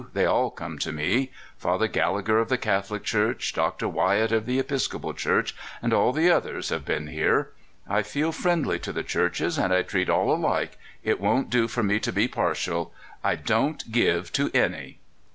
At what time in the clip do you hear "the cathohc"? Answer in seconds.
2.49-3.03